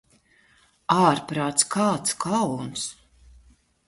[0.95, 2.87] Ārprāts, kāds kauns!